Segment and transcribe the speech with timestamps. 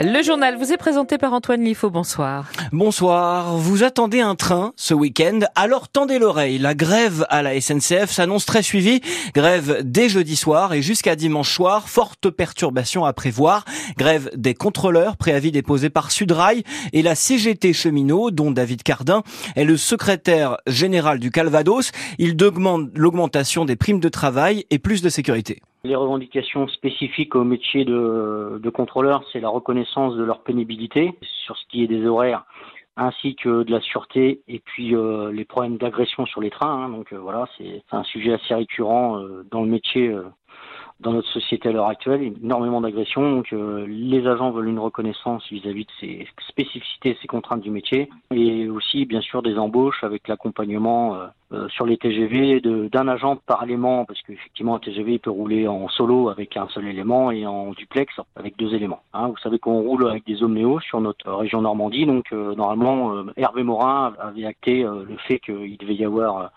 [0.00, 1.90] Le journal vous est présenté par Antoine Lifo.
[1.90, 2.52] Bonsoir.
[2.70, 3.56] Bonsoir.
[3.56, 6.58] Vous attendez un train ce week-end Alors tendez l'oreille.
[6.58, 9.00] La grève à la SNCF s'annonce très suivie.
[9.34, 11.88] Grève dès jeudi soir et jusqu'à dimanche soir.
[11.88, 13.64] Forte perturbation à prévoir.
[13.96, 15.16] Grève des contrôleurs.
[15.16, 16.62] Préavis déposé par Sudrail
[16.92, 19.24] et la CGT cheminot, dont David Cardin
[19.56, 21.90] est le secrétaire général du Calvados.
[22.18, 25.60] Il demande l'augmentation des primes de travail et plus de sécurité.
[25.84, 31.14] Les revendications spécifiques au métier de, contrôleur, c'est la reconnaissance de leur pénibilité
[31.44, 32.44] sur ce qui est des horaires
[33.00, 36.86] ainsi que de la sûreté et puis euh, les problèmes d'agression sur les trains.
[36.86, 36.88] Hein.
[36.88, 40.12] donc euh, voilà, c'est un sujet assez récurrent euh, dans le métier
[40.98, 43.30] dans notre société à l'heure actuelle, énormément d'agressions.
[43.30, 48.68] Donc les agents veulent une reconnaissance vis-à-vis de ces spécificités, ces contraintes du métier, et
[48.68, 51.16] aussi bien sûr des embauches avec l'accompagnement
[51.52, 55.66] euh, euh, sur les TGV d'un agent par élément, parce qu'effectivement un TGV peut rouler
[55.66, 59.02] en solo avec un seul élément et en duplex avec deux éléments.
[59.12, 59.28] Hein.
[59.28, 64.14] Vous savez qu'on roule avec des omnéos sur notre région Normandie, donc normalement Hervé Morin
[64.18, 66.50] avait acté le fait qu'il devait y avoir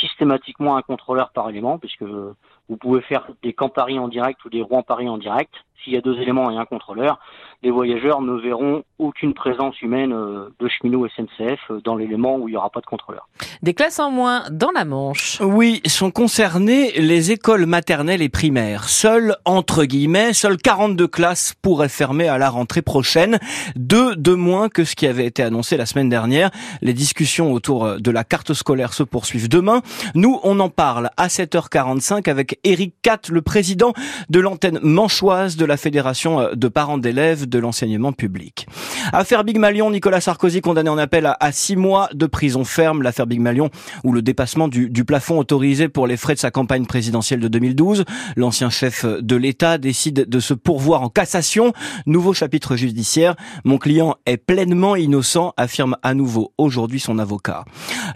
[0.00, 4.50] systématiquement un contrôleur par élément, puisque vous pouvez faire des camps Paris en direct ou
[4.50, 5.52] des Rouen Paris en direct.
[5.82, 7.18] S'il y a deux éléments et un contrôleur,
[7.62, 12.48] les voyageurs ne verront aucune présence humaine euh, de cheminot SNCF euh, dans l'élément où
[12.48, 13.28] il n'y aura pas de contrôleur.
[13.62, 15.40] Des classes en moins dans la Manche.
[15.40, 18.88] Oui, sont concernées les écoles maternelles et primaires.
[18.88, 23.38] Seules, entre guillemets, seules 42 classes pourraient fermer à la rentrée prochaine.
[23.74, 26.50] Deux de moins que ce qui avait été annoncé la semaine dernière.
[26.80, 29.82] Les discussions autour de la carte scolaire se poursuivent demain.
[30.14, 33.94] Nous, on en parle à 7h45 avec Eric Catt, le président
[34.28, 38.66] de l'antenne manchoise de la Fédération de parents d'élèves de l'enseignement public.
[39.12, 43.02] Affaire Big Malion, Nicolas Sarkozy condamné en appel à, six mois de prison ferme.
[43.02, 43.70] L'affaire Big Malion
[44.04, 47.48] ou le dépassement du, du, plafond autorisé pour les frais de sa campagne présidentielle de
[47.48, 48.04] 2012.
[48.36, 51.72] L'ancien chef de l'État décide de se pourvoir en cassation.
[52.06, 53.36] Nouveau chapitre judiciaire.
[53.64, 57.64] Mon client est pleinement innocent, affirme à nouveau aujourd'hui son avocat.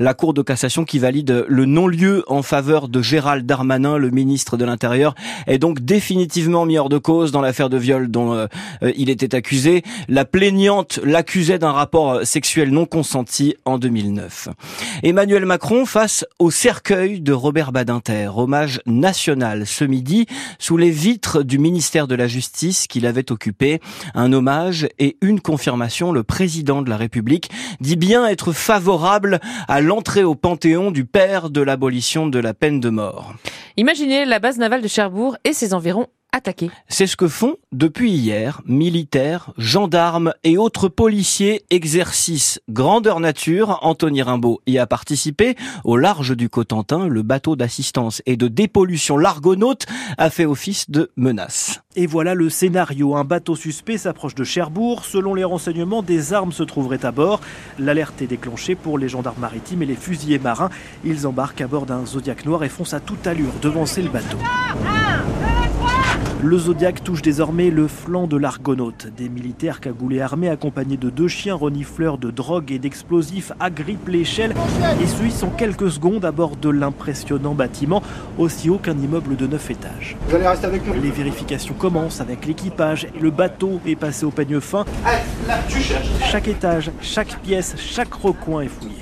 [0.00, 4.56] La Cour de cassation qui valide le non-lieu en faveur de Gérald Darmanin, le ministre
[4.56, 5.14] de l'Intérieur,
[5.46, 8.46] est donc définitivement mis hors de cause dans l'affaire de viol dont euh,
[8.96, 9.82] il était accusé.
[10.08, 14.48] La plaignante l'accusait d'un rapport sexuel non consenti en 2009.
[15.02, 20.26] Emmanuel Macron face au cercueil de Robert Badinter, hommage national ce midi
[20.58, 23.80] sous les vitres du ministère de la Justice qu'il avait occupé.
[24.14, 26.12] Un hommage et une confirmation.
[26.12, 27.50] Le président de la République
[27.80, 32.80] dit bien être favorable à l'entrée au Panthéon du père de l'abolition de la peine
[32.80, 33.34] de mort.
[33.76, 36.70] Imaginez la base navale de Cherbourg et ses environs attaqués.
[36.88, 43.78] C'est ce que font depuis hier militaires, gendarmes et autres policiers exercice grandeur nature.
[43.82, 45.56] Anthony Rimbaud y a participé.
[45.84, 49.86] Au large du Cotentin, le bateau d'assistance et de dépollution L'Argonaute
[50.18, 51.80] a fait office de menace.
[51.94, 53.14] Et voilà le scénario.
[53.14, 55.04] Un bateau suspect s'approche de Cherbourg.
[55.04, 57.40] Selon les renseignements, des armes se trouveraient à bord.
[57.78, 60.70] L'alerte est déclenchée pour les gendarmes maritimes et les fusiliers marins.
[61.04, 64.38] Ils embarquent à bord d'un Zodiac noir et foncent à toute allure devancer le bateau.
[66.44, 69.06] Le Zodiac touche désormais le flanc de l'Argonaute.
[69.16, 74.52] Des militaires cagoulés armés accompagnés de deux chiens renifleurs de drogue et d'explosifs agrippent l'échelle
[75.00, 78.02] et suivent en quelques secondes à bord de l'impressionnant bâtiment,
[78.38, 80.16] aussi haut qu'un immeuble de 9 étages.
[80.26, 83.06] Vous allez rester avec nous Les vérifications commencent avec l'équipage.
[83.20, 84.84] Le bateau est passé au peigne fin.
[85.46, 86.08] là, tu cherches.
[86.28, 89.01] Chaque étage, chaque pièce, chaque recoin est fouillé.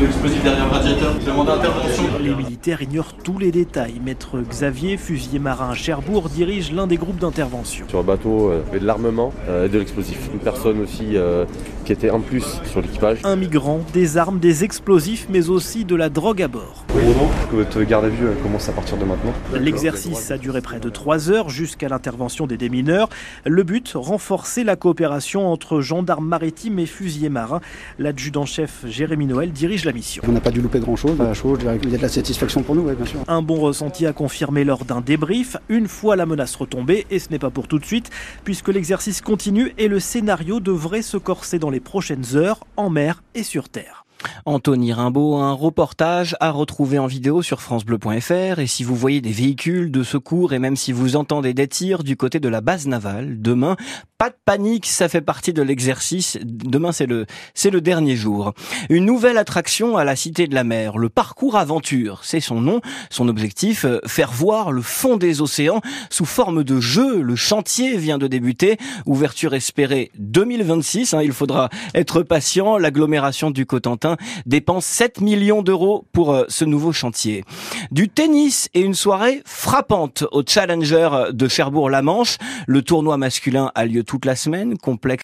[0.00, 2.04] L'explosif derrière le radiateur, demande intervention.
[2.22, 4.00] Les militaires ignorent tous les détails.
[4.02, 7.86] Maître Xavier, fusilier marin à Cherbourg, dirige l'un des groupes d'intervention.
[7.88, 10.30] Sur le bateau, il y avait de l'armement et de l'explosif.
[10.32, 11.44] Une personne aussi euh,
[11.84, 13.20] qui était en plus sur l'équipage.
[13.24, 16.84] Un migrant, des armes, des explosifs, mais aussi de la drogue à bord.
[17.52, 19.32] Votre garde à vue commence à partir de maintenant.
[19.54, 23.08] L'exercice a duré près de 3 heures jusqu'à l'intervention des démineurs.
[23.44, 27.60] Le but, renforcer la coopération entre gendarmes maritimes et fusiliers marins.
[27.98, 30.22] L'adjudant-chef Jérémy Noël dirige la mission.
[30.28, 31.16] On n'a pas dû louper grand-chose.
[31.80, 33.20] Qu'il y a de la satisfaction pour nous, ouais, bien sûr.
[33.26, 37.30] Un bon ressenti à confirmer lors d'un débrief, une fois la menace retombée, et ce
[37.30, 38.10] n'est pas pour tout de suite,
[38.44, 43.22] puisque l'exercice continue et le scénario devrait se corser dans les prochaines heures, en mer
[43.34, 44.04] et sur terre.
[44.44, 49.32] Anthony Rimbaud, un reportage à retrouver en vidéo sur francebleu.fr et si vous voyez des
[49.32, 52.86] véhicules de secours et même si vous entendez des tirs du côté de la base
[52.86, 53.76] navale, demain,
[54.20, 56.38] pas de panique, ça fait partie de l'exercice.
[56.44, 57.24] Demain, c'est le,
[57.54, 58.52] c'est le dernier jour.
[58.90, 62.20] Une nouvelle attraction à la Cité de la Mer, le parcours aventure.
[62.22, 65.80] C'est son nom, son objectif, euh, faire voir le fond des océans
[66.10, 67.22] sous forme de jeu.
[67.22, 68.76] Le chantier vient de débuter.
[69.06, 71.14] Ouverture espérée 2026.
[71.14, 72.76] Hein, il faudra être patient.
[72.76, 74.09] L'agglomération du Cotentin
[74.46, 77.44] dépense 7 millions d'euros pour euh, ce nouveau chantier.
[77.90, 82.38] Du tennis et une soirée frappante au Challenger de Cherbourg-la-Manche.
[82.66, 85.10] Le tournoi masculin a lieu toute la semaine, complexe